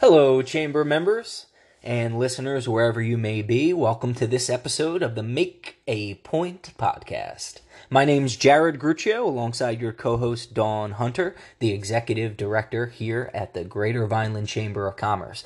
[0.00, 1.44] Hello, Chamber members
[1.82, 3.74] and listeners, wherever you may be.
[3.74, 7.60] Welcome to this episode of the Make a Point podcast.
[7.90, 13.52] My name's Jared Gruccio, alongside your co host Dawn Hunter, the executive director here at
[13.52, 15.44] the Greater Vineland Chamber of Commerce.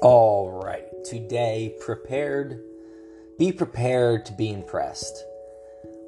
[0.00, 2.62] All right, today, prepared,
[3.36, 5.24] be prepared to be impressed.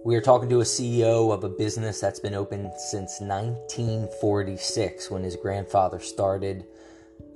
[0.04, 5.22] We are talking to a CEO of a business that's been open since 1946 when
[5.22, 6.66] his grandfather started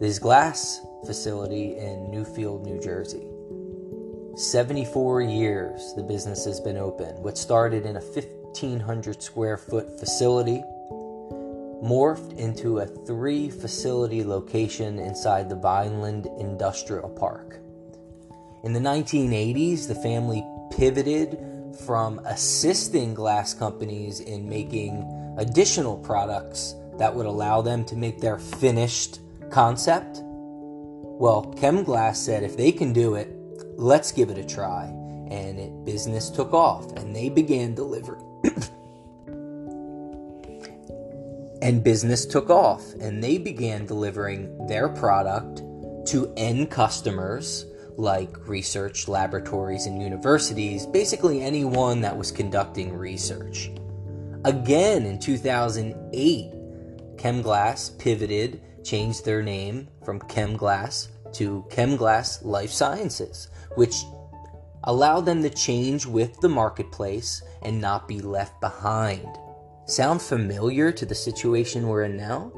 [0.00, 3.24] his glass facility in Newfield, New Jersey.
[4.36, 7.22] 74 years the business has been open.
[7.22, 10.60] What started in a 1,500 square foot facility
[11.84, 17.60] morphed into a three facility location inside the Vineland Industrial Park.
[18.64, 20.44] In the 1980s, the family
[20.76, 21.38] pivoted
[21.76, 28.38] from assisting glass companies in making additional products that would allow them to make their
[28.38, 30.20] finished concept?
[30.22, 33.28] Well, ChemGlass said if they can do it,
[33.76, 34.84] let's give it a try.
[35.30, 38.22] And it, business took off and they began delivering.
[41.62, 45.62] and business took off and they began delivering their product
[46.08, 47.66] to end customers
[47.96, 53.70] like research laboratories and universities, basically anyone that was conducting research.
[54.44, 56.52] Again, in 2008,
[57.16, 63.94] ChemGlass pivoted, changed their name from ChemGlass to ChemGlass Life Sciences, which
[64.84, 69.26] allowed them to change with the marketplace and not be left behind.
[69.86, 72.52] Sound familiar to the situation we're in now?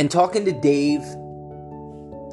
[0.00, 1.02] And talking to Dave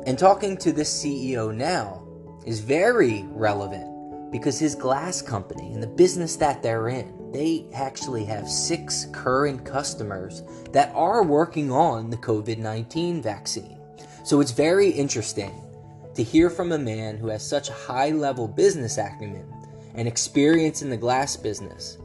[0.06, 2.02] and talking to this CEO now
[2.46, 8.24] is very relevant because his glass company and the business that they're in, they actually
[8.24, 13.78] have six current customers that are working on the COVID 19 vaccine.
[14.24, 15.52] So it's very interesting
[16.16, 19.46] to hear from a man who has such a high level business acumen
[19.94, 21.98] and experience in the glass business,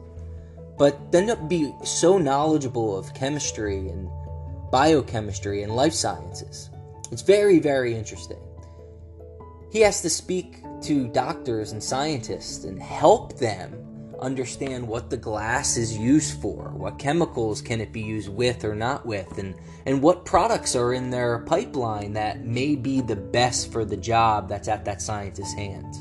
[0.77, 4.09] but then be so knowledgeable of chemistry and
[4.73, 6.71] biochemistry, and life sciences.
[7.11, 8.39] It's very, very interesting.
[9.71, 15.77] He has to speak to doctors and scientists and help them understand what the glass
[15.77, 19.53] is used for, what chemicals can it be used with or not with, and,
[19.85, 24.49] and what products are in their pipeline that may be the best for the job
[24.49, 25.99] that's at that scientist's hands.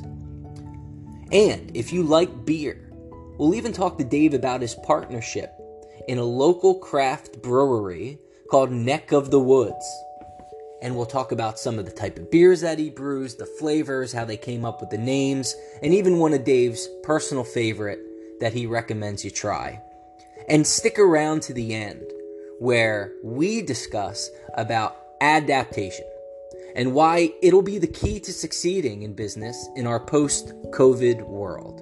[1.31, 2.91] And if you like beer,
[3.37, 5.53] we'll even talk to Dave about his partnership
[6.09, 8.19] in a local craft brewery
[8.53, 10.05] called Neck of the Woods.
[10.83, 14.13] And we'll talk about some of the type of beers that he brews, the flavors,
[14.13, 17.99] how they came up with the names, and even one of Dave's personal favorite
[18.41, 19.81] that he recommends you try.
[20.51, 22.03] And stick around to the end
[22.59, 26.05] where we discuss about adaptation
[26.77, 31.81] and why it'll be the key to succeeding in business in our post COVID world.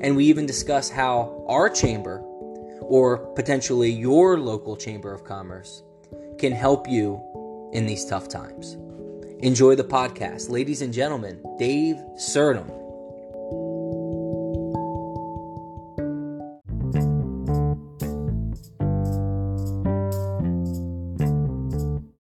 [0.00, 2.22] And we even discuss how our chamber
[2.88, 5.82] or potentially your local Chamber of Commerce
[6.38, 7.20] can help you
[7.72, 8.76] in these tough times.
[9.40, 10.50] Enjoy the podcast.
[10.50, 12.68] Ladies and gentlemen, Dave Surdam.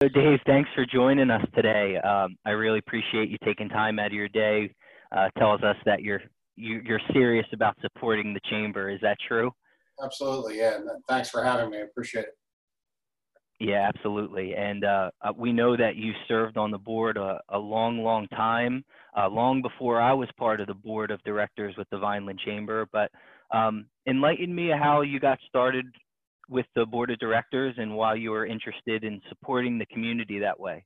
[0.02, 1.98] So Dave, thanks for joining us today.
[1.98, 4.74] Um, I really appreciate you taking time out of your day.
[5.16, 6.22] Uh, tells us that you're
[6.56, 8.90] you, are you are serious about supporting the chamber.
[8.90, 9.52] Is that true?
[10.04, 10.80] Absolutely, yeah.
[11.08, 11.78] Thanks for having me.
[11.78, 12.38] I appreciate it.
[13.60, 14.56] Yeah, absolutely.
[14.56, 18.28] And uh, uh, we know that you served on the board a, a long, long
[18.30, 18.84] time,
[19.18, 22.88] uh, long before I was part of the board of directors with the Vineland Chamber.
[22.92, 23.10] But
[23.54, 25.86] um, enlighten me how you got started
[26.50, 30.60] with the board of directors and why you were interested in supporting the community that
[30.60, 30.84] way.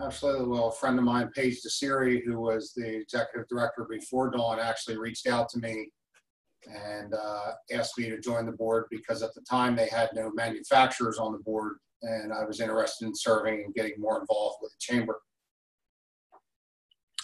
[0.00, 0.46] Absolutely.
[0.48, 4.98] Well, a friend of mine, Paige Desiri, who was the executive director before Dawn, actually
[4.98, 5.88] reached out to me
[6.66, 10.30] and uh, asked me to join the board because at the time they had no
[10.34, 14.72] manufacturers on the board and I was interested in serving and getting more involved with
[14.72, 15.20] the chamber.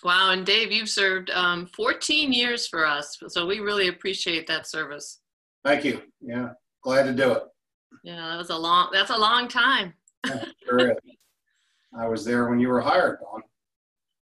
[0.04, 4.68] Wow, and Dave, you've served um, 14 years for us, so we really appreciate that
[4.68, 5.20] service.
[5.64, 6.02] Thank you.
[6.20, 6.50] Yeah,
[6.84, 7.42] glad to do it.
[8.04, 8.90] Yeah, that was a long.
[8.92, 9.94] That's a long time.
[10.24, 10.96] yeah, sure is.
[11.98, 13.42] I was there when you were hired, Dawn.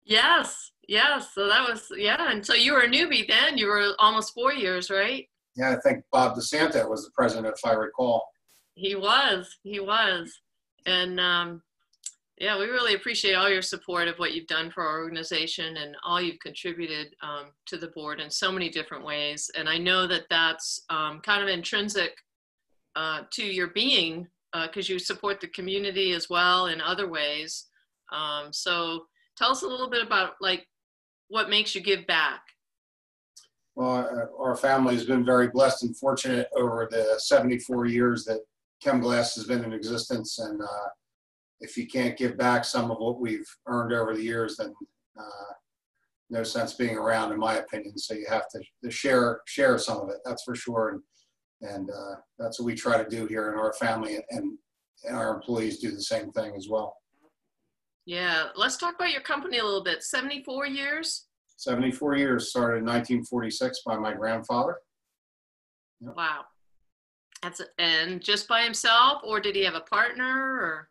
[0.07, 2.33] Yes, yeah, so that was yeah.
[2.33, 3.57] And so you were a newbie then.
[3.57, 5.25] You were almost four years, right?
[5.55, 8.27] Yeah, I think Bob DeSanta was the president, if I recall.
[8.75, 9.57] He was.
[9.63, 10.37] He was.
[10.87, 11.63] And um,
[12.41, 15.95] Yeah, we really appreciate all your support of what you've done for our organization and
[16.03, 19.51] all you've contributed um, to the board in so many different ways.
[19.55, 22.17] And I know that that's um, kind of intrinsic
[22.97, 27.67] uh, to your being because uh, you support the community as well in other ways.
[28.11, 29.05] Um, so
[29.37, 30.67] tell us a little bit about like
[31.31, 32.43] what makes you give back.
[33.77, 38.41] Well, our family has been very blessed and fortunate over the 74 years that
[38.85, 40.39] ChemGlass has been in existence.
[40.39, 40.89] And uh,
[41.61, 44.75] if you can't give back some of what we've earned over the years, then
[45.19, 45.53] uh,
[46.31, 47.97] no sense being around, in my opinion.
[47.97, 50.19] So you have to, to share share some of it.
[50.25, 50.91] That's for sure.
[50.91, 54.25] And and uh, that's what we try to do here in our family, and,
[55.05, 56.97] and our employees do the same thing as well.
[58.07, 60.03] Yeah, let's talk about your company a little bit.
[60.03, 61.27] 74 years?
[61.57, 64.77] 74 years, started in 1946 by my grandfather.
[66.01, 66.17] Yep.
[66.17, 66.45] Wow.
[67.43, 70.25] That's a, and just by himself, or did he have a partner?
[70.25, 70.89] Or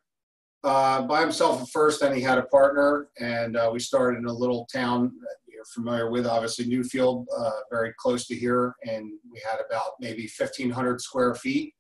[0.64, 4.26] uh, by himself at first, then he had a partner, and uh, we started in
[4.26, 5.12] a little town
[5.60, 10.22] you're familiar with, obviously Newfield, uh, very close to here, and we had about maybe
[10.22, 11.74] 1,500 square feet,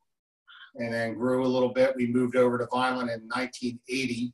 [0.75, 1.95] and then grew a little bit.
[1.95, 4.33] We moved over to Vineland in 1980.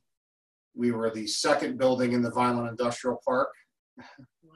[0.75, 3.49] We were the second building in the Vineland Industrial Park.
[3.97, 4.55] Wow.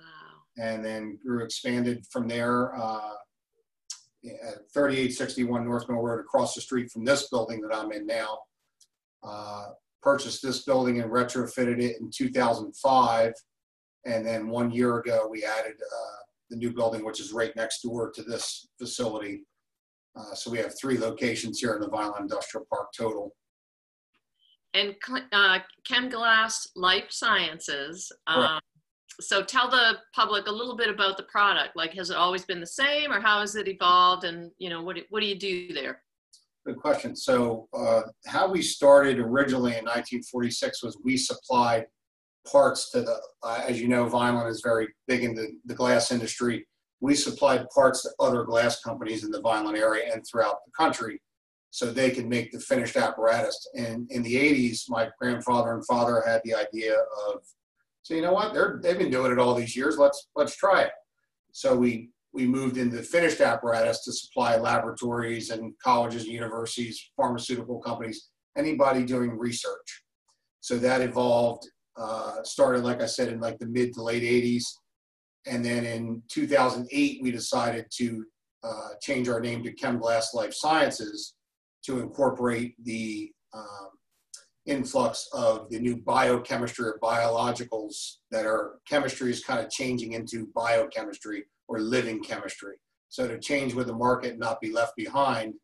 [0.58, 3.14] And then grew expanded from there uh,
[4.26, 8.40] at 3861 North Mill Road across the street from this building that I'm in now.
[9.24, 9.70] Uh,
[10.02, 13.34] purchased this building and retrofitted it in 2005
[14.06, 16.18] and then one year ago, we added uh,
[16.50, 19.44] the new building, which is right next door to this facility.
[20.16, 23.36] Uh, so we have three locations here in the Vineland Industrial Park total.
[24.74, 24.96] And
[25.32, 28.12] uh, ChemGlass Life Sciences.
[28.28, 28.60] Um,
[29.20, 31.76] so tell the public a little bit about the product.
[31.76, 34.24] Like, has it always been the same, or how has it evolved?
[34.24, 36.02] And you know, what do, what do you do there?
[36.66, 37.16] Good question.
[37.16, 41.86] So, uh, how we started originally in 1946 was we supplied
[42.50, 46.12] parts to the, uh, as you know, Vineland is very big in the, the glass
[46.12, 46.68] industry.
[47.02, 51.22] We supplied parts to other glass companies in the Vineland area and throughout the country
[51.72, 53.70] so they could make the finished apparatus.
[53.76, 57.42] And in the 80s, my grandfather and father had the idea of,
[58.02, 60.82] so you know what, they're, they've been doing it all these years, let's, let's try
[60.82, 60.92] it.
[61.52, 67.80] So we, we moved into finished apparatus to supply laboratories and colleges and universities, pharmaceutical
[67.80, 70.04] companies, anybody doing research.
[70.62, 71.68] So that evolved
[71.98, 74.64] uh, started, like I said, in like the mid to late 80s.
[75.46, 78.26] And then in 2008, we decided to
[78.64, 81.36] uh, change our name to ChemGlass Life Sciences
[81.86, 83.90] to incorporate the um,
[84.66, 90.48] influx of the new biochemistry or biologicals that are chemistry is kind of changing into
[90.56, 92.76] biochemistry or living chemistry.
[93.10, 95.56] So to change with the market and not be left behind,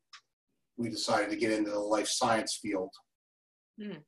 [0.78, 2.90] we decided to get into the life science field.
[3.80, 4.00] Hmm.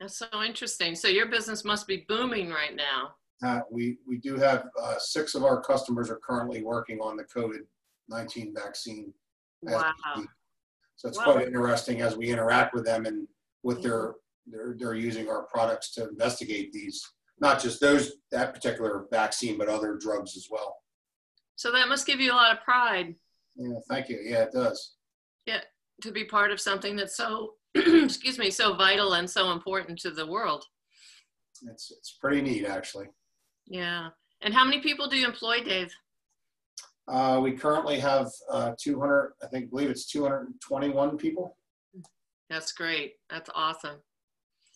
[0.00, 0.94] That's so interesting.
[0.94, 3.14] So your business must be booming right now.
[3.42, 7.24] Uh, we, we do have uh, six of our customers are currently working on the
[7.24, 9.12] COVID-19 vaccine.
[9.62, 9.92] Wow.
[10.98, 11.32] So it's wow.
[11.32, 13.28] quite interesting as we interact with them and
[13.62, 14.14] with their,
[14.48, 17.00] they're, they're using our products to investigate these,
[17.40, 20.76] not just those, that particular vaccine, but other drugs as well.
[21.54, 23.14] So that must give you a lot of pride.
[23.54, 24.18] Yeah, thank you.
[24.24, 24.96] Yeah, it does.
[25.46, 25.60] Yeah,
[26.02, 30.10] to be part of something that's so excuse me, so vital and so important to
[30.10, 30.64] the world.
[31.70, 33.06] It's, it's pretty neat, actually.
[33.66, 34.08] Yeah.
[34.40, 35.94] And how many people do you employ, Dave?
[37.08, 41.56] Uh, we currently have uh, 200, I think, believe it's 221 people.
[42.50, 43.14] That's great.
[43.30, 43.96] That's awesome.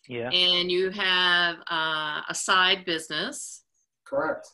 [0.08, 0.30] Yeah.
[0.30, 3.64] And you have uh, a side business.
[4.04, 4.48] Correct.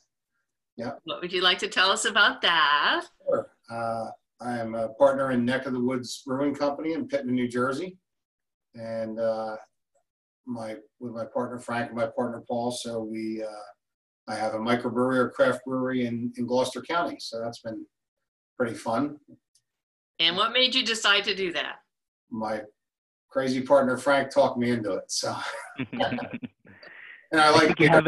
[0.76, 0.92] Yeah.
[1.04, 3.06] What would you like to tell us about that?
[3.26, 3.50] Sure.
[3.70, 4.06] Uh,
[4.40, 7.98] I am a partner in Neck of the Woods Brewing Company in Pitman, New Jersey
[8.74, 9.56] and uh,
[10.46, 12.70] my with my partner Frank and my partner Paul.
[12.70, 13.68] So we uh,
[14.28, 17.16] I have a microbrewery or craft brewery in, in Gloucester County.
[17.18, 17.86] So that's been
[18.56, 19.16] pretty fun.
[20.20, 21.76] And what made you decide to do that?
[22.30, 22.62] My
[23.30, 25.10] crazy partner Frank talked me into it.
[25.10, 25.34] So
[25.78, 28.04] and I like I think you have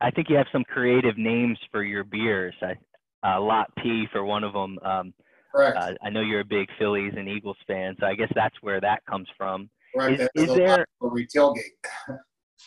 [0.00, 2.54] I think you have some creative names for your beers.
[2.62, 2.74] I,
[3.26, 4.78] uh, Lot P for one of them.
[4.84, 5.14] Um,
[5.54, 5.76] Correct.
[5.78, 8.80] Uh, I know you're a big Phillies and Eagles fan, so I guess that's where
[8.80, 9.70] that comes from.
[9.96, 10.20] Correct.
[10.34, 11.60] Is, is there where we tailgate?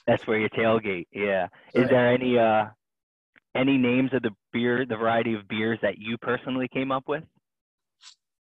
[0.08, 1.08] That's where you tailgate.
[1.12, 1.48] Yeah.
[1.74, 2.66] Is there any uh
[3.56, 7.24] any names of the beer, the variety of beers that you personally came up with?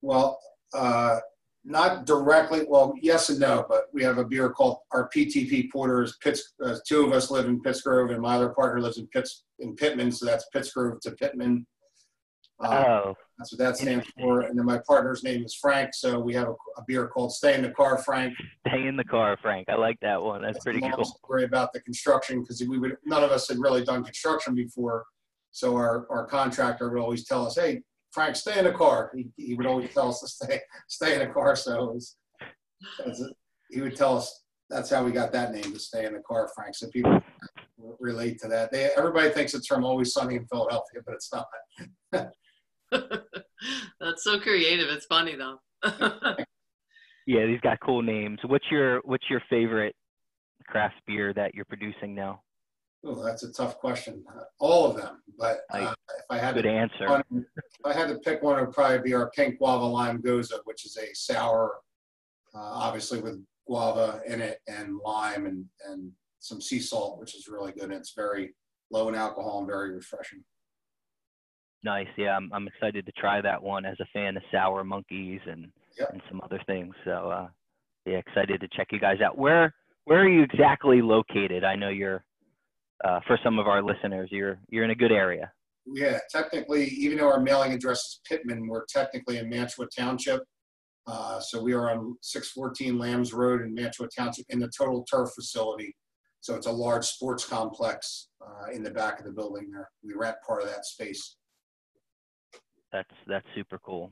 [0.02, 0.40] Well,
[0.74, 1.20] uh,
[1.66, 2.62] not directly.
[2.68, 6.18] Well, yes and no, but we have a beer called our PTP Porters.
[6.22, 9.44] Pitts, uh, two of us live in Pittsgrove, and my other partner lives in Pitts
[9.60, 11.66] in Pitman, so that's Pittsgrove to Pitman
[12.62, 14.42] Uh, Oh, that's what that stands for.
[14.42, 17.56] And then my partner's name is Frank, so we have a, a beer called Stay
[17.56, 18.34] in the Car, Frank.
[18.68, 19.70] stay in the car, Frank.
[19.70, 20.42] I like that one.
[20.42, 21.06] That's That's pretty a cool.
[21.06, 25.06] Story about the construction because we would none of us had really done construction before,
[25.52, 29.30] so our our contractor would always tell us, "Hey, Frank, stay in the car." He,
[29.38, 31.56] he would always tell us to stay stay in the car.
[31.56, 32.18] So it was,
[33.06, 33.34] it.
[33.70, 36.50] he would tell us that's how we got that name to stay in the car,
[36.54, 36.76] Frank.
[36.76, 37.18] So people
[38.02, 38.70] relate to that.
[38.74, 41.46] They everybody thinks it's from Always Sunny in Philadelphia, but it's not.
[44.00, 44.90] That's so creative.
[44.90, 45.60] It's funny though.
[47.30, 48.40] Yeah, these got cool names.
[48.48, 49.96] What's your What's your favorite
[50.66, 52.42] craft beer that you're producing now?
[53.06, 54.24] Oh, that's a tough question.
[54.36, 57.08] Uh, All of them, but uh, if I had Good to answer.
[57.08, 60.24] one, if I had to pick one, it would probably be our pink guava lime
[60.24, 61.76] gose, which is a sour,
[62.56, 67.48] uh, obviously with guava in it and lime and, and some sea salt, which is
[67.48, 67.84] really good.
[67.84, 68.56] And it's very
[68.90, 70.44] low in alcohol and very refreshing.
[71.84, 72.08] Nice.
[72.18, 75.72] Yeah, I'm I'm excited to try that one as a fan of Sour Monkeys and
[75.98, 76.10] Yep.
[76.14, 76.94] and some other things.
[77.04, 77.48] So uh,
[78.06, 79.38] yeah, excited to check you guys out.
[79.38, 79.74] Where
[80.06, 81.64] Where are you exactly located?
[81.64, 82.24] I know you're
[83.04, 85.52] uh, for some of our listeners, you're you're in a good area.
[85.86, 90.44] Yeah, technically, even though our mailing address is Pitman, we're technically in Mantua Township.
[91.08, 95.30] Uh, so we are on 614 Lambs Road in Mantua Township in the Total Turf
[95.34, 95.96] facility.
[96.42, 99.90] So it's a large sports complex uh, in the back of the building there.
[100.04, 101.38] We rent part of that space.
[102.92, 104.12] That's that's super cool.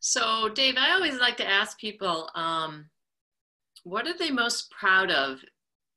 [0.00, 2.90] So, Dave, I always like to ask people, um,
[3.84, 5.38] what are they most proud of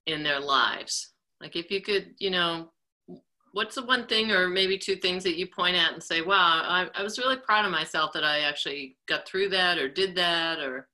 [0.06, 1.12] in their lives?
[1.42, 2.72] Like, if you could, you know,
[3.52, 6.62] what's the one thing or maybe two things that you point at and say, wow,
[6.64, 10.16] I, I was really proud of myself that I actually got through that or did
[10.16, 10.88] that or,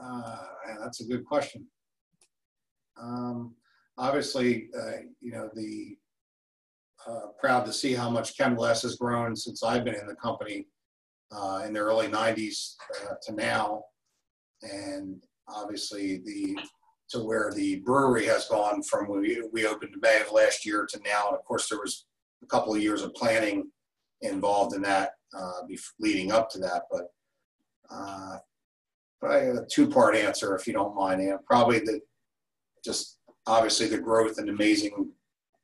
[0.00, 0.36] Uh,
[0.80, 1.66] that's a good question.
[3.00, 3.54] Um,
[3.96, 5.96] obviously, uh, you know, the
[7.06, 10.66] uh, proud to see how much ChemGlass has grown since I've been in the company
[11.32, 13.84] uh, in the early 90s uh, to now.
[14.62, 16.58] And obviously, the
[17.10, 20.86] to where the brewery has gone from we, we opened in May of last year
[20.90, 21.28] to now.
[21.28, 22.04] And of course, there was
[22.42, 23.70] a couple of years of planning
[24.20, 25.62] involved in that uh,
[25.98, 26.82] leading up to that.
[26.90, 27.06] But
[27.90, 28.36] uh,
[29.20, 31.22] probably a two-part answer, if you don't mind.
[31.46, 32.00] Probably the
[32.84, 35.10] just obviously the growth and amazing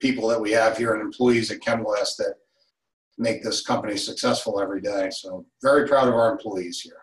[0.05, 2.35] people that we have here and employees at ChemGlass that
[3.17, 5.09] make this company successful every day.
[5.11, 7.01] So very proud of our employees here.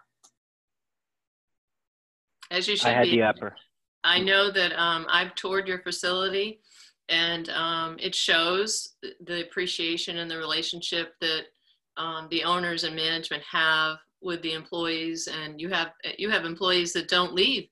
[2.51, 3.17] as you should I should had be.
[3.17, 3.55] the upper.
[4.03, 6.61] I know that um, I've toured your facility
[7.09, 8.93] and um, it shows
[9.25, 11.45] the appreciation and the relationship that
[11.97, 16.93] um, the owners and management have with the employees and you have you have employees
[16.93, 17.67] that don't leave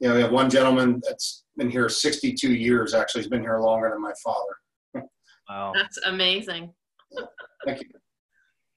[0.00, 2.92] You know, we have one gentleman that's been here 62 years.
[2.94, 5.08] Actually, he's been here longer than my father.
[5.48, 5.72] Wow.
[5.76, 6.72] that's amazing
[7.64, 7.88] Thank you.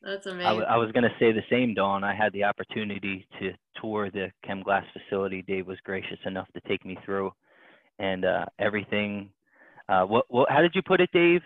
[0.03, 2.03] that's I, amazing w- I was going to say the same, Dawn.
[2.03, 5.41] I had the opportunity to tour the ChemGlass facility.
[5.41, 7.31] Dave was gracious enough to take me through,
[7.97, 9.31] and uh, everything.
[9.89, 10.47] Uh, what, what?
[10.51, 11.41] How did you put it, Dave?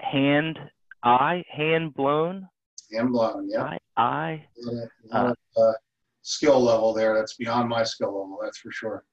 [0.00, 0.58] Hand,
[1.02, 2.46] eye, hand blown,
[2.92, 3.62] And blown, yeah.
[3.62, 4.44] eye, eye.
[4.62, 5.72] A lot of- a lot of, uh,
[6.20, 7.14] skill level there.
[7.14, 8.38] That's beyond my skill level.
[8.42, 9.04] That's for sure.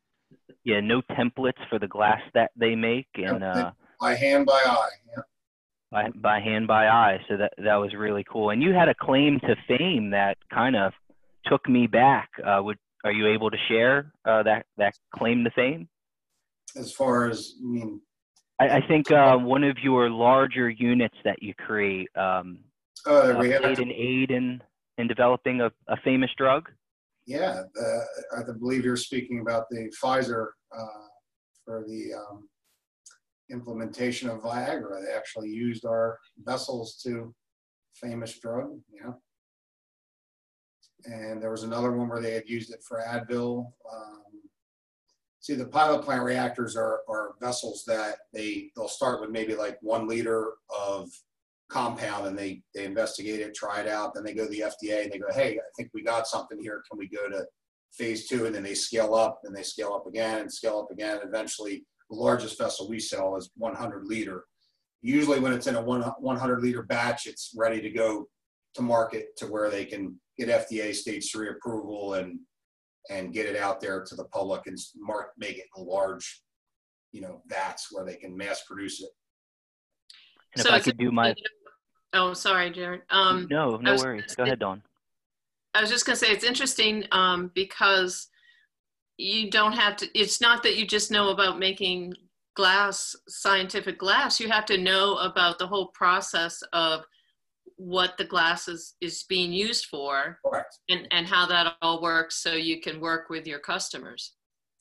[0.64, 4.90] Yeah, no templates for the glass that they make, and uh, By hand, by eye.
[5.16, 5.24] Yeah.
[5.92, 7.20] by by hand by eye.
[7.30, 8.50] So that that was really cool.
[8.50, 10.94] And you had a claim to fame that kind of
[11.46, 12.30] took me back.
[12.46, 15.88] Uh, would are you able to share uh, that that claim to fame?
[16.76, 18.02] As far as, I mean,
[18.60, 22.60] I, I think uh, one of your larger units that you create um,
[23.06, 24.62] uh, uh, we had played an aid in
[24.98, 26.70] in developing a, a famous drug.
[27.26, 31.08] Yeah, uh, I believe you're speaking about the Pfizer uh,
[31.64, 32.50] for the um,
[33.50, 35.04] implementation of Viagra.
[35.04, 37.34] They actually used our vessels to
[37.96, 39.16] famous drug, you know.
[41.06, 43.72] And there was another one where they had used it for Advil.
[43.94, 44.24] Um,
[45.40, 49.78] see, the pilot plant reactors are, are vessels that they they'll start with maybe like
[49.82, 51.10] one liter of
[51.74, 55.04] compound and they they investigate it, try it out, then they go to the FDA
[55.04, 56.84] and they go, hey, I think we got something here.
[56.90, 57.46] Can we go to
[57.92, 58.46] phase two?
[58.46, 61.20] And then they scale up and they scale up again and scale up again.
[61.24, 64.44] Eventually, the largest vessel we sell is 100 liter.
[65.02, 68.28] Usually, when it's in a one 100 liter batch, it's ready to go
[68.76, 72.40] to market to where they can get FDA stage three approval and
[73.10, 76.42] and get it out there to the public and mark make it in large,
[77.12, 79.10] you know, vats where they can mass produce it.
[80.56, 81.34] And So if I could do my
[82.14, 84.36] oh sorry jared um, no no worries.
[84.36, 84.82] gonna Go ahead, Dawn.
[85.76, 88.28] I was just going to say it's interesting um, because
[89.18, 90.08] you don't have to.
[90.14, 92.14] It's not that you just know about making
[92.56, 97.04] glass, scientific glass, you have to know about the whole process of
[97.78, 100.78] what the glass is, is being used for Correct.
[100.90, 104.34] and, and how that all works so you can work with your customers.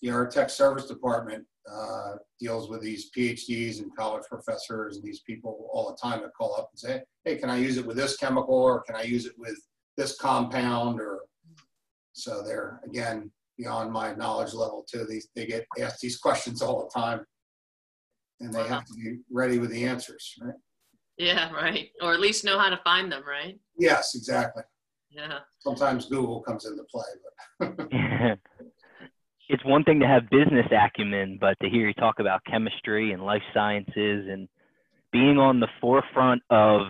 [0.02, 5.20] The our tech service department uh, deals with these PhDs and college professors and these
[5.20, 7.96] people all the time that call up and say, hey, can I use it with
[7.96, 9.56] this chemical or can I use it with
[9.96, 11.20] this compound or
[12.14, 15.06] so they're again beyond my knowledge level too.
[15.08, 17.24] These they get asked these questions all the time
[18.40, 20.54] and they have to be ready with the answers, right?
[21.18, 21.90] Yeah, right.
[22.00, 23.58] Or at least know how to find them, right?
[23.78, 24.62] Yes, exactly.
[25.10, 25.38] Yeah.
[25.60, 27.04] Sometimes Google comes into play,
[27.60, 28.38] but
[29.48, 33.22] it's one thing to have business acumen, but to hear you talk about chemistry and
[33.22, 34.48] life sciences and
[35.12, 36.82] being on the forefront of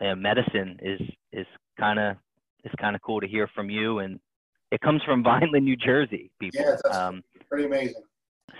[0.00, 1.00] uh, medicine is
[1.32, 1.46] is
[1.78, 2.16] kind of
[2.64, 4.00] is kind of cool to hear from you.
[4.00, 4.18] And
[4.70, 6.60] it comes from Vineland, New Jersey, people.
[6.60, 8.02] Yeah, that's um, pretty amazing.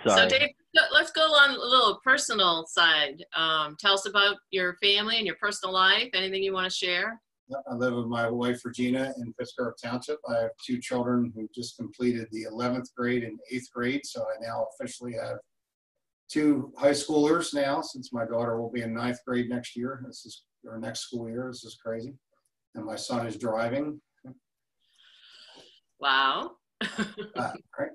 [0.05, 0.29] sorry.
[0.29, 0.49] So Dave,
[0.91, 3.23] let's go on a little personal side.
[3.35, 6.09] Um, tell us about your family and your personal life.
[6.13, 7.21] Anything you want to share?
[7.53, 10.17] I live with my wife Regina in Pittsgrove Township.
[10.27, 14.45] I have two children who just completed the 11th grade and 8th grade, so I
[14.45, 15.37] now officially have
[16.29, 20.01] two high schoolers now since my daughter will be in ninth grade next year.
[20.05, 21.47] This is our next school year.
[21.51, 22.15] This is crazy.
[22.73, 24.01] And my son is driving.
[25.99, 26.51] Wow.
[27.37, 27.89] Uh, right?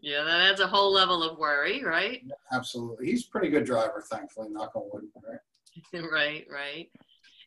[0.00, 2.20] Yeah, that adds a whole level of worry, right?
[2.52, 3.06] Absolutely.
[3.06, 5.04] He's a pretty good driver, thankfully, knock on wood.
[5.26, 6.02] Right?
[6.12, 6.90] right, right.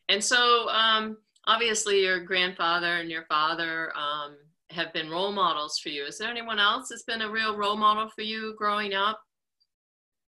[0.08, 1.18] And so, um,
[1.48, 4.36] obviously, your grandfather and your father um,
[4.70, 6.04] have been role models for you.
[6.04, 9.18] Is there anyone else that's been a real role model for you growing up?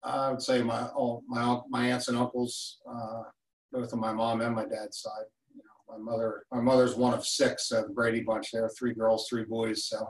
[0.03, 3.23] I would say my all my my aunts and uncles, uh,
[3.71, 5.25] both on my mom and my dad's side.
[5.53, 8.51] You know, my mother my mother's one of six, uh, the Brady bunch.
[8.51, 9.85] There, are three girls, three boys.
[9.85, 10.07] So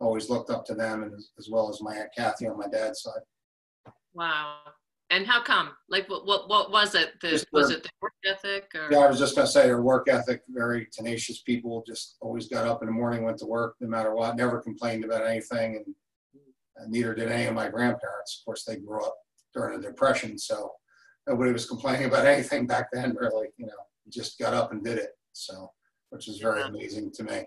[0.00, 2.68] always looked up to them, and as, as well as my aunt Kathy on my
[2.68, 3.22] dad's side.
[4.14, 4.58] Wow.
[5.10, 5.70] And how come?
[5.88, 7.20] Like, what what, what was it?
[7.20, 8.88] The, was their- it the work ethic or?
[8.90, 11.84] Yeah, I was just gonna say their work ethic, very tenacious people.
[11.86, 14.36] Just always got up in the morning, went to work, no matter what.
[14.36, 15.94] Never complained about anything, and,
[16.76, 18.40] and neither did any of my grandparents.
[18.40, 19.14] Of course, they grew up
[19.54, 20.72] during the depression, so
[21.28, 23.14] nobody was complaining about anything back then.
[23.14, 23.72] Really, you know,
[24.08, 25.10] just got up and did it.
[25.32, 25.70] So,
[26.10, 26.66] which is very Yeah.
[26.68, 27.44] amazing to me.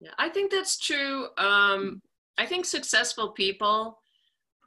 [0.00, 1.28] Yeah, I think that's true.
[1.36, 2.00] Um,
[2.38, 3.98] I think successful people,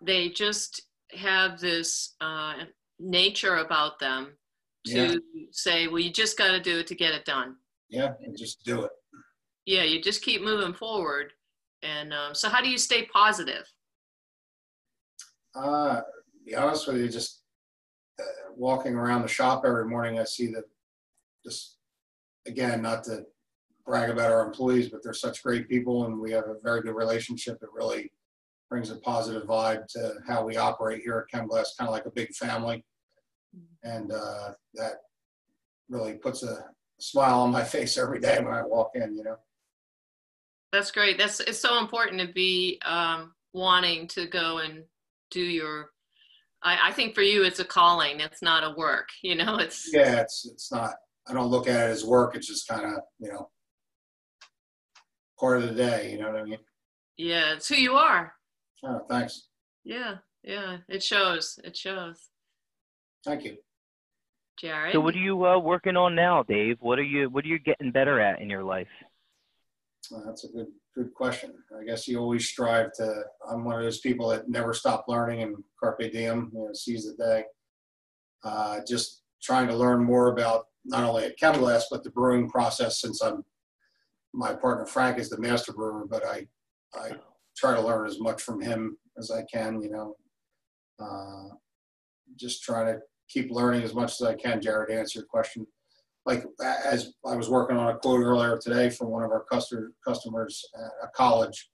[0.02, 2.54] they just have this uh,
[3.00, 4.38] nature about them
[4.86, 4.92] to
[5.34, 5.48] Yeah.
[5.52, 7.58] say, well, you just got to do it to get it done.
[7.90, 8.92] Yeah, and just do it.
[9.66, 11.34] Yeah, you just keep moving forward.
[11.84, 13.66] And um, so, how do you stay positive?
[15.56, 16.02] Uh,
[16.46, 17.42] be honest with you, just
[18.20, 18.24] uh,
[18.56, 20.64] walking around the shop every morning, I see that
[21.46, 21.78] just,
[22.46, 23.26] again, not to
[23.86, 26.96] brag about our employees, but they're such great people and we have a very good
[26.96, 27.58] relationship.
[27.62, 28.12] It really
[28.70, 32.12] brings a positive vibe to how we operate here at ChemGlass, kind of like a
[32.12, 32.84] big family.
[33.84, 34.94] And uh, that
[35.90, 36.66] really puts a
[37.00, 39.38] smile on my face every day when I walk in, you know?
[40.72, 41.18] That's great.
[41.18, 44.84] That's it's so important to be um, wanting to go and
[45.32, 45.92] do your.
[46.62, 48.20] I, I think for you, it's a calling.
[48.20, 49.08] It's not a work.
[49.24, 50.96] You know, it's Yeah, it's, it's not,
[51.28, 52.36] I don't look at it as work.
[52.36, 53.50] It's just kind of, you know,
[55.40, 56.60] part of the day, you know what I mean?
[57.18, 58.34] yeah, it's who you are.
[58.84, 59.48] Oh, thanks.
[59.84, 60.78] Yeah, yeah.
[60.88, 61.60] It shows.
[61.64, 62.30] It shows.
[63.26, 63.58] Thank you.
[64.60, 64.94] Jared.
[64.94, 66.78] So what are you uh, working on now, Dave?
[66.80, 68.88] What are you What are you getting better at in your life?
[70.12, 71.54] Well, that's a good, good question.
[71.78, 75.42] I guess you always strive to, I'm one of those people that never stop learning
[75.42, 77.44] and carpe diem, you know, seize the day.
[78.44, 83.02] Uh, just trying to learn more about not only at ChemGlass, but the brewing process
[83.02, 83.44] since I'm,
[84.34, 86.48] my partner Frank is the master brewer, but I,
[86.94, 87.12] I
[87.58, 90.16] try to learn as much from him as I can, you know.
[91.00, 91.56] Uh,
[92.36, 95.66] just trying to keep learning as much as I can, Jared, to answer your question
[96.28, 99.94] like as I was working on a quote earlier today from one of our customer,
[100.06, 101.70] customers at a college.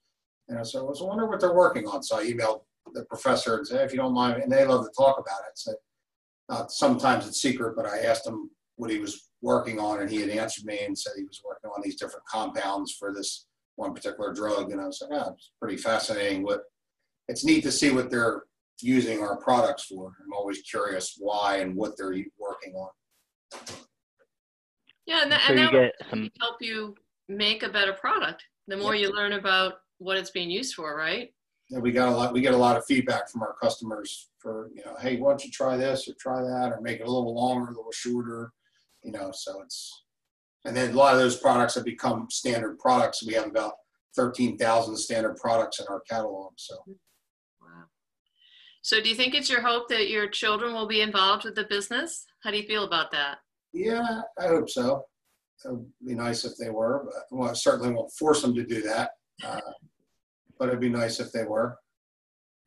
[0.47, 2.03] And I said, I was wondering what they're working on.
[2.03, 2.61] So I emailed
[2.93, 5.57] the professor and said, if you don't mind, and they love to talk about it.
[5.57, 5.73] So
[6.49, 10.21] uh, sometimes it's secret, but I asked him what he was working on and he
[10.21, 13.93] had answered me and said he was working on these different compounds for this one
[13.93, 14.71] particular drug.
[14.71, 16.43] And I was like, ah, it's pretty fascinating.
[16.43, 16.61] What
[17.27, 18.43] it's neat to see what they're
[18.81, 20.13] using our products for.
[20.23, 22.89] I'm always curious why and what they're working on.
[25.05, 26.95] Yeah, and that, So and that will get some help you
[27.29, 28.43] make a better product.
[28.67, 31.33] The more you learn about what it's being used for, right?
[31.69, 32.33] Yeah, we got a lot.
[32.33, 35.43] We get a lot of feedback from our customers for you know, hey, why don't
[35.43, 38.51] you try this or try that or make it a little longer, a little shorter,
[39.03, 39.31] you know.
[39.33, 40.02] So it's
[40.65, 43.25] and then a lot of those products have become standard products.
[43.25, 43.73] We have about
[44.15, 46.53] thirteen thousand standard products in our catalog.
[46.57, 46.75] So
[47.61, 47.85] Wow.
[48.81, 51.65] So do you think it's your hope that your children will be involved with the
[51.65, 52.25] business?
[52.41, 53.37] How do you feel about that?
[53.73, 55.05] Yeah, I hope so.
[55.65, 58.63] It would be nice if they were, but well, I certainly won't force them to
[58.65, 59.11] do that.
[59.43, 59.61] Uh,
[60.59, 61.77] but it'd be nice if they were.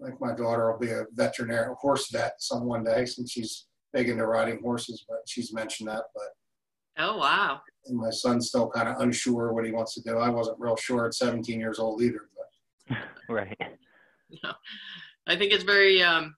[0.01, 4.09] Like my daughter will be a veterinary horse vet some one day since she's big
[4.09, 6.05] into riding horses, but she's mentioned that.
[6.15, 6.29] But
[6.99, 7.61] Oh, wow.
[7.89, 10.19] And my son's still kind of unsure what he wants to do.
[10.19, 12.29] I wasn't real sure at 17 years old either.
[12.89, 12.97] But
[13.29, 13.57] Right.
[15.27, 16.37] I think it's very um,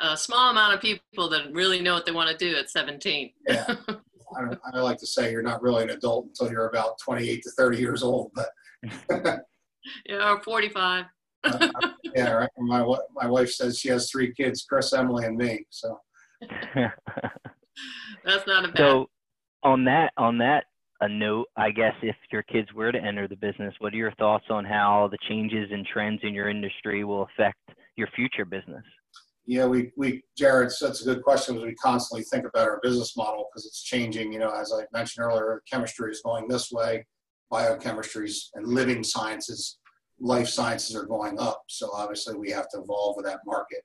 [0.00, 3.32] a small amount of people that really know what they want to do at 17.
[3.48, 3.74] yeah,
[4.36, 7.50] I, I like to say you're not really an adult until you're about 28 to
[7.50, 8.32] 30 years old.
[8.34, 8.48] But
[10.06, 11.04] Yeah, or 45.
[11.44, 11.68] uh,
[12.14, 12.50] yeah, right.
[12.58, 12.84] my
[13.14, 15.64] my wife says she has three kids: Chris, Emily, and me.
[15.70, 15.98] So
[18.24, 18.76] That's not a bad.
[18.76, 19.06] so
[19.62, 20.64] on that on that
[21.00, 24.12] a note, I guess if your kids were to enter the business, what are your
[24.12, 27.58] thoughts on how the changes and trends in your industry will affect
[27.96, 28.84] your future business?
[29.48, 31.54] yeah, we we Jared, that's a good question.
[31.54, 34.30] Because we constantly think about our business model because it's changing.
[34.30, 37.06] You know, as I mentioned earlier, chemistry is going this way,
[37.50, 39.78] biochemistries and living sciences,
[40.20, 41.62] life sciences are going up.
[41.68, 43.80] So obviously, we have to evolve with that market,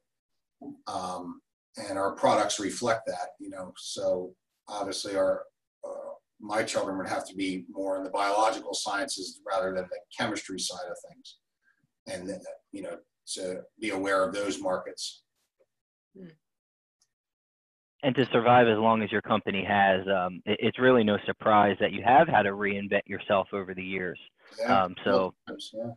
[0.88, 1.40] um,
[1.78, 3.30] and our products reflect that.
[3.40, 4.36] You know, so
[4.68, 5.44] obviously, our
[5.88, 6.12] uh,
[6.44, 10.60] my children would have to be more in the biological sciences rather than the chemistry
[10.60, 11.38] side of things,
[12.08, 12.38] and
[12.74, 15.24] you know, to be aware of those markets.
[18.04, 21.78] And to survive as long as your company has, um, it, it's really no surprise
[21.80, 24.20] that you have had to reinvent yourself over the years.
[24.60, 24.84] Yeah.
[24.84, 25.34] Um, so
[25.74, 25.92] yeah.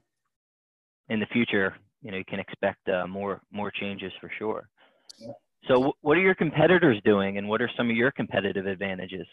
[1.08, 4.68] in the future, you know, you can expect uh, more more changes for sure.
[5.18, 5.32] Yeah.
[5.66, 9.26] So, wh- what are your competitors doing, and what are some of your competitive advantages?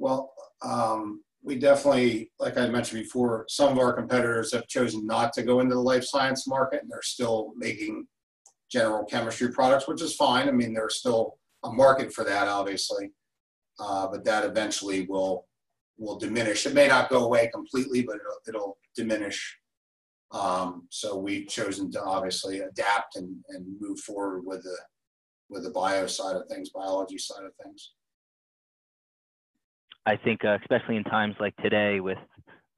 [0.00, 0.32] Well,
[0.62, 5.42] um, we definitely, like I mentioned before, some of our competitors have chosen not to
[5.42, 8.06] go into the life science market, and they're still making
[8.72, 10.48] general chemistry products, which is fine.
[10.48, 13.12] I mean, there's still a market for that, obviously,
[13.78, 15.46] uh, but that eventually will
[15.98, 16.64] will diminish.
[16.64, 19.58] It may not go away completely, but it'll, it'll diminish.
[20.32, 24.78] Um, so we've chosen to obviously adapt and, and move forward with the
[25.50, 27.92] with the bio side of things, biology side of things.
[30.06, 32.18] I think, uh, especially in times like today, with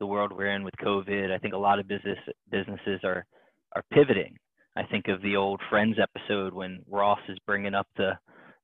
[0.01, 2.19] the world we're in with COVID, I think a lot of business
[2.51, 3.25] businesses are
[3.75, 4.37] are pivoting.
[4.77, 8.13] I think of the old Friends episode when Ross is bringing up the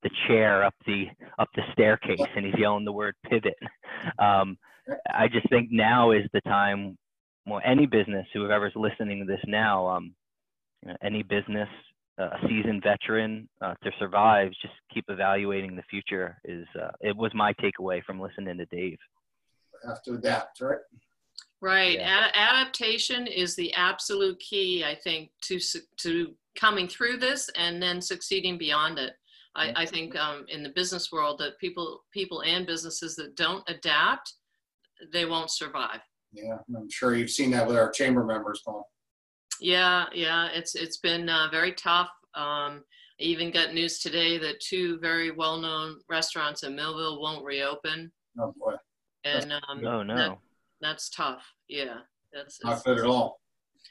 [0.03, 1.07] the chair up the
[1.39, 3.59] up the staircase and he's yelling the word pivot.
[4.19, 4.57] Um,
[5.13, 6.97] I just think now is the time.
[7.47, 10.15] Well, any business, whoever's listening to this now, um,
[11.03, 11.69] any business,
[12.19, 16.39] a seasoned veteran uh, to survive, just keep evaluating the future.
[16.45, 18.99] Is uh, it was my takeaway from listening to Dave.
[19.87, 20.79] Have to adapt, right?
[21.61, 21.99] Right.
[21.99, 22.29] Yeah.
[22.29, 27.81] Ad- adaptation is the absolute key, I think, to su- to coming through this and
[27.83, 29.15] then succeeding beyond it.
[29.55, 33.69] I, I think um, in the business world that people people and businesses that don't
[33.69, 34.35] adapt,
[35.13, 36.01] they won't survive.
[36.33, 38.89] Yeah, I'm sure you've seen that with our chamber members, Paul.
[39.61, 42.09] Yeah, yeah, it's it's been uh, very tough.
[42.35, 42.85] Um,
[43.21, 48.55] I even got news today that two very well-known restaurants in Millville won't reopen, Oh
[48.57, 48.75] boy,
[49.25, 50.39] and um, Oh that- no.
[50.81, 51.45] that's tough.
[51.69, 51.99] Yeah,
[52.33, 53.41] that's not good at all.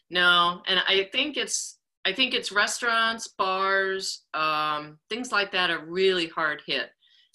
[0.10, 5.86] No, and I think it's I think it's restaurants, bars, um, things like that are
[5.86, 6.90] really hard hit.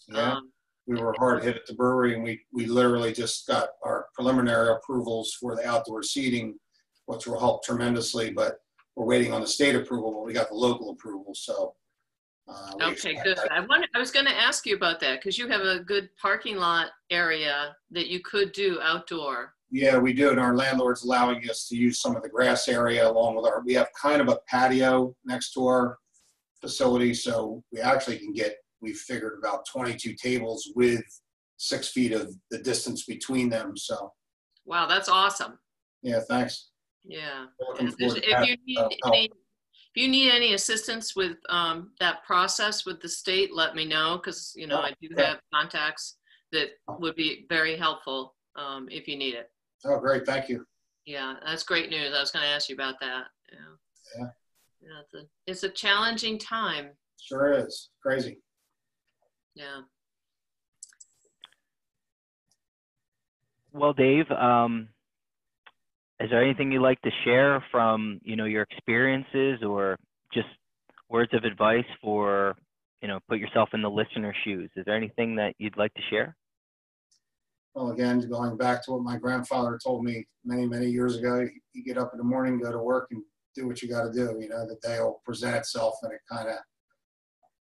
[0.09, 0.51] Yeah, Um,
[0.87, 4.71] we were hard hit at the brewery, and we we literally just got our preliminary
[4.71, 6.59] approvals for the outdoor seating,
[7.07, 8.31] which will help tremendously.
[8.31, 8.59] But
[8.97, 11.75] we're waiting on the state approval, but we got the local approval, so.
[12.49, 13.37] Uh, we okay, expect good.
[13.39, 15.79] that- I wonder, I was going to ask you about that because you have a
[15.79, 19.55] good parking lot area that you could do outdoor.
[19.71, 23.09] Yeah, we do, and our landlord's allowing us to use some of the grass area
[23.09, 25.99] along with our, we have kind of a patio next to our
[26.61, 31.03] facility, so we actually can get, we figured about 22 tables with
[31.57, 34.13] six feet of the distance between them, so,
[34.67, 35.59] Wow, that's awesome.
[36.03, 36.72] yeah, thanks.
[37.05, 37.47] Yeah.
[37.79, 41.37] If, there's- forward to if you need uh, any, if you need any assistance with
[41.49, 45.25] um, that process with the state, let me know because you know I do Okay.
[45.25, 46.17] have contacts
[46.53, 49.51] that would be very helpful um, if you need it.
[49.85, 50.65] Oh, great, thank you.
[51.05, 52.15] Yeah, that's great news.
[52.15, 53.25] I was going to ask you about that.
[53.53, 53.59] Yeah.
[54.19, 54.29] Yeah.
[54.81, 56.91] Yeah, it's a, it's a challenging time.
[57.21, 58.39] Sure is, crazy.
[59.55, 59.81] Yeah.
[63.73, 64.89] Well, Dave, um,
[66.23, 69.99] is there anything you'd like to share from you know your experiences or
[70.33, 70.49] just
[71.09, 72.55] words of advice for
[73.01, 74.71] you know put yourself in the listener's shoes?
[74.77, 76.37] Is there anything that you'd like to share?
[77.75, 81.83] Well, again, going back to what my grandfather told me many, many years ago, you
[81.83, 83.23] get up in the morning, go to work, and
[83.55, 84.37] do what you got to do.
[84.39, 86.57] You know, the day will present itself, and it kind of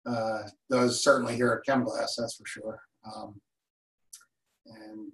[0.04, 2.80] uh, does certainly here at ChemGlass, that's for sure.
[3.06, 3.40] Um,
[4.66, 5.12] and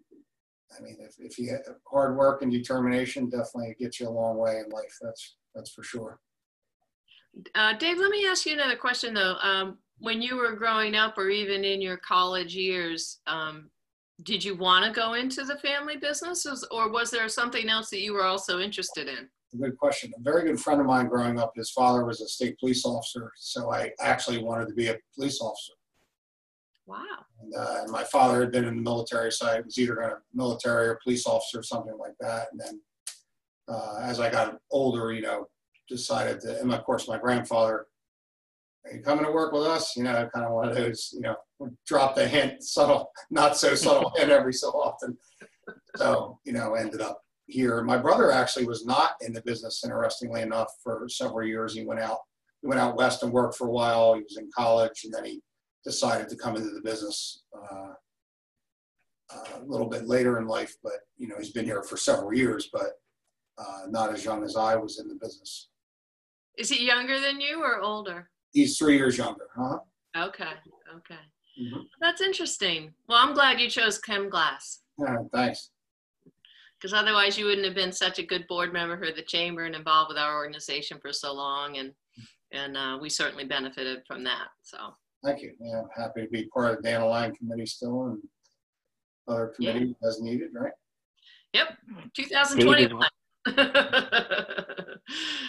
[0.76, 1.56] I mean, if, if you
[1.90, 4.96] hard work and determination, definitely gets you a long way in life.
[5.00, 6.20] That's that's for sure.
[7.54, 9.36] Uh, Dave, let me ask you another question though.
[9.42, 13.70] Um, when you were growing up, or even in your college years, um,
[14.22, 18.00] did you want to go into the family businesses, or was there something else that
[18.00, 19.28] you were also interested in?
[19.58, 20.12] Good question.
[20.18, 23.32] A very good friend of mine growing up, his father was a state police officer,
[23.36, 25.72] so I actually wanted to be a police officer.
[26.88, 27.04] Wow.
[27.42, 30.18] And, uh, and my father had been in the military, so I was either a
[30.32, 32.48] military or police officer or something like that.
[32.50, 32.80] And then
[33.68, 35.48] uh, as I got older, you know,
[35.88, 37.86] decided to, and of course, my grandfather,
[38.86, 39.96] are you coming to work with us?
[39.96, 41.36] You know, kind of one of those, you know,
[41.86, 45.18] drop the hint, subtle, not so subtle hint every so often.
[45.96, 47.82] So, you know, ended up here.
[47.82, 51.74] My brother actually was not in the business, interestingly enough, for several years.
[51.74, 52.20] He went out,
[52.62, 54.14] he went out west and worked for a while.
[54.14, 55.42] He was in college, and then he
[55.84, 57.92] decided to come into the business uh,
[59.30, 60.76] a little bit later in life.
[60.82, 63.00] But you know, he's been here for several years, but
[63.58, 65.68] uh, not as young as I was in the business.
[66.56, 68.30] Is he younger than you or older?
[68.52, 69.78] He's three years younger, huh?
[70.16, 70.52] Okay.
[70.96, 71.20] Okay.
[71.60, 71.82] Mhm.
[72.00, 72.94] That's interesting.
[73.08, 75.70] Well, I'm glad you chose ChemGlass Yeah, thanks.
[76.78, 79.74] because otherwise you wouldn't have been such a good board member for the chamber and
[79.74, 81.76] involved with our organization for so long.
[81.78, 81.92] And
[82.50, 84.48] and uh, we certainly benefited from that.
[84.62, 84.78] So
[85.24, 85.52] Thank you.
[85.60, 88.22] Yeah, I'm happy to be part of the Dandelion committee still and
[89.26, 89.72] other Yeah.
[89.72, 90.72] committee as needed, right?
[91.52, 91.76] yep,
[92.14, 93.08] Dave 2021.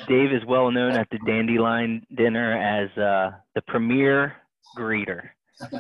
[0.08, 4.34] Dave is well known at the Dandelion dinner as uh, the premier
[4.78, 5.30] greeter.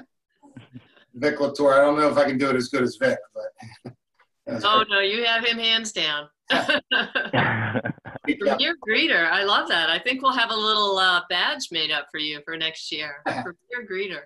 [1.16, 3.94] Vic Latour, I don't know if I can do it as good as Vic, but.
[4.64, 6.28] Oh no, you have him hands down.
[6.50, 6.82] Premier
[8.88, 9.30] greeter.
[9.30, 9.90] I love that.
[9.90, 13.22] I think we'll have a little uh, badge made up for you for next year.
[13.26, 14.22] Premier greeter.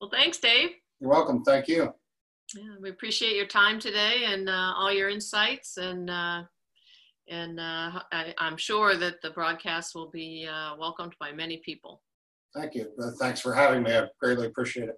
[0.00, 0.70] well, thanks, Dave.
[1.00, 1.42] You're welcome.
[1.42, 1.92] Thank you.
[2.54, 6.42] Yeah, we appreciate your time today and uh, all your insights, and uh,
[7.28, 12.02] and uh, I, I'm sure that the broadcast will be uh, welcomed by many people.
[12.54, 12.90] Thank you.
[13.20, 13.94] Thanks for having me.
[13.94, 14.96] I greatly appreciate it.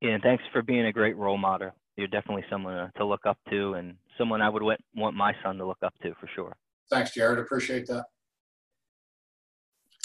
[0.00, 1.72] Yeah, and thanks for being a great role model.
[1.96, 5.34] You're definitely someone to, to look up to and someone I would want, want my
[5.42, 6.56] son to look up to for sure.
[6.90, 7.38] Thanks, Jared.
[7.40, 8.04] Appreciate that.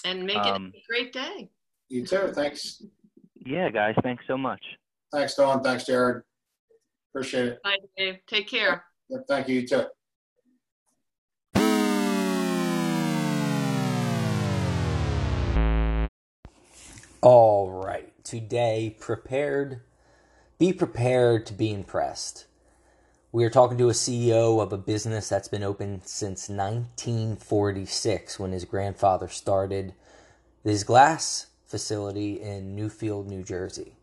[0.06, 1.50] And make it Um, a great day.
[1.90, 2.32] You too.
[2.34, 2.82] Thanks.
[3.46, 4.62] Yeah, guys, thanks so much.
[5.12, 5.62] Thanks, Dawn.
[5.62, 6.24] Thanks, Jared.
[7.12, 7.64] Appreciate it.
[7.64, 8.18] Bye, Dave.
[8.28, 8.84] Take care.
[9.10, 9.62] Yep, Thank you.
[9.62, 9.86] You too.
[17.22, 18.13] All right.
[18.34, 19.82] Today, prepared.
[20.58, 22.48] Be prepared to be impressed.
[23.32, 28.52] We are talking to a CEO of a business that's been open since 1946 when
[28.52, 29.94] his grandfather started
[30.64, 33.98] this glass facility in Newfield, New Jersey.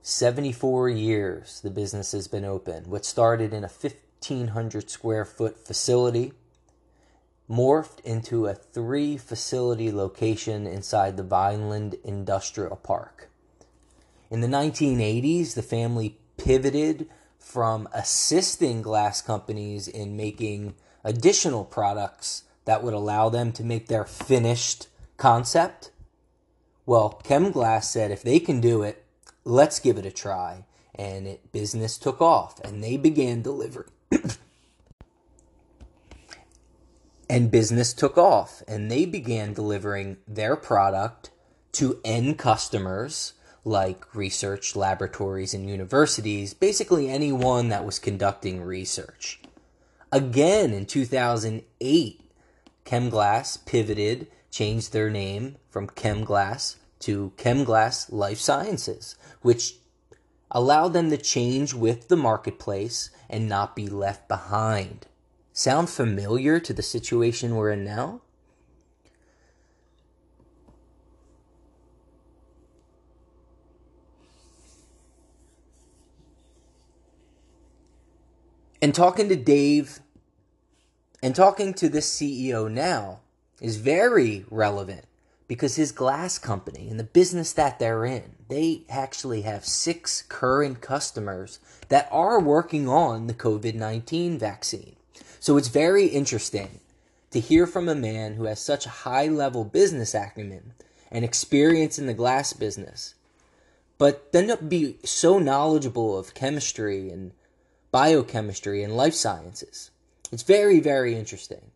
[0.00, 2.88] 74 years the business has been open.
[2.88, 6.32] What started in a 1,500 square foot facility
[7.50, 13.28] morphed into a three facility location inside the Vineland Industrial Park.
[14.30, 22.82] In the 1980s, the family pivoted from assisting glass companies in making additional products that
[22.82, 25.92] would allow them to make their finished concept.
[26.84, 29.04] Well, ChemGlass said if they can do it,
[29.44, 30.64] let's give it a try.
[30.94, 33.90] And it business took off and they began delivering
[37.28, 41.30] and business took off and they began delivering their product
[41.72, 43.34] to end customers
[43.64, 49.40] like research laboratories and universities, basically anyone that was conducting research.
[50.12, 52.20] Again in 2008,
[52.84, 59.74] ChemGlass pivoted, changed their name from ChemGlass to ChemGlass Life Sciences, which
[60.50, 65.06] allowed them to change with the marketplace and not be left behind.
[65.58, 68.20] Sound familiar to the situation we're in now?
[78.82, 80.00] And talking to Dave
[81.22, 83.20] and talking to this CEO now
[83.58, 85.06] is very relevant
[85.48, 90.82] because his glass company and the business that they're in, they actually have six current
[90.82, 94.96] customers that are working on the COVID 19 vaccine.
[95.46, 96.80] So it's very interesting
[97.30, 100.72] to hear from a man who has such a high level business acumen
[101.08, 103.14] and experience in the glass business,
[103.96, 107.30] but then to be so knowledgeable of chemistry and
[107.92, 109.92] biochemistry and life sciences.
[110.32, 111.70] It's very, very interesting.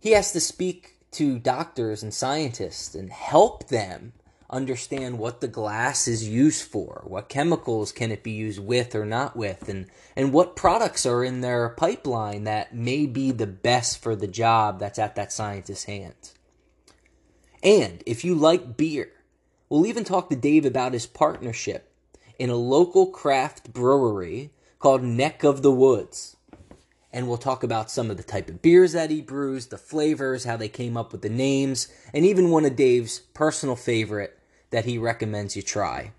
[0.00, 4.14] He has to speak to doctors and scientists and help them
[4.48, 9.04] understand what the glass is used for, what chemicals can it be used with or
[9.04, 14.02] not with, and, and what products are in their pipeline that may be the best
[14.02, 16.34] for the job that's at that scientist's hands.
[17.62, 19.10] And if you like beer,
[19.68, 21.92] we'll even talk to Dave about his partnership
[22.38, 26.35] in a local craft brewery called Neck of the Woods.
[27.16, 30.44] And we'll talk about some of the type of beers that he brews, the flavors,
[30.44, 34.84] how they came up with the names, and even one of Dave's personal favorite that
[34.84, 36.12] he recommends you try.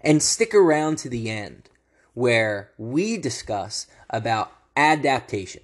[0.00, 1.68] And stick around to the end
[2.14, 5.60] where we discuss about adaptation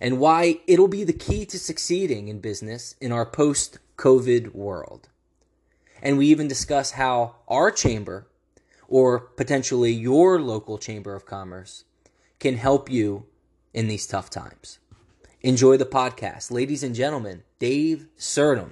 [0.00, 5.08] and why it'll be the key to succeeding in business in our post COVID world.
[6.02, 8.26] And we even discuss how our chamber,
[8.88, 11.84] or potentially your local chamber of commerce,
[12.40, 13.26] can help you
[13.72, 14.78] in these tough times.
[15.42, 16.50] Enjoy the podcast.
[16.50, 18.70] Ladies and gentlemen, Dave Surdam.